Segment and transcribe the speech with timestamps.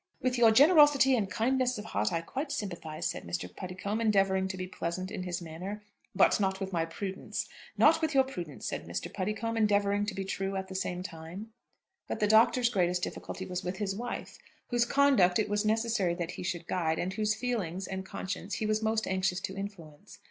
[0.19, 3.47] "With your generosity and kindness of heart I quite sympathise," said Mr.
[3.55, 5.83] Puddicombe, endeavouring to be pleasant in his manner.
[6.15, 9.13] "But not with my prudence." "Not with your prudence," said Mr.
[9.13, 11.51] Puddicombe, endeavouring to be true at the same time.
[12.07, 16.31] But the Doctor's greatest difficulty was with his wife, whose conduct it was necessary that
[16.31, 20.17] he should guide, and whose feelings and conscience he was most anxious to influence.